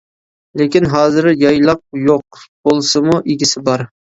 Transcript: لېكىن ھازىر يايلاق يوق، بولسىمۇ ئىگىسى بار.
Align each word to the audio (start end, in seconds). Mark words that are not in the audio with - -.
لېكىن 0.61 0.87
ھازىر 0.93 1.29
يايلاق 1.43 1.83
يوق، 2.09 2.41
بولسىمۇ 2.71 3.21
ئىگىسى 3.21 3.65
بار. 3.71 3.87